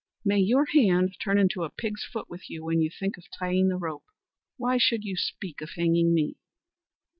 [0.25, 3.67] "May your hand turn into a pig's foot with you when you think of tying
[3.67, 4.05] the rope;
[4.57, 6.37] why should you speak of hanging me?"